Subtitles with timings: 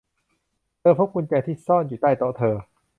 [0.79, 2.55] เธอพบกุญแจที่ซ่อนอยู่ใต้โต๊ะเธอ